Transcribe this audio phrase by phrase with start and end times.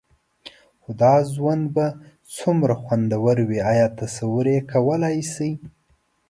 [0.81, 1.85] خو دا ژوند به
[2.37, 5.51] څومره خوندور وي؟ ایا تصور یې کولای شئ؟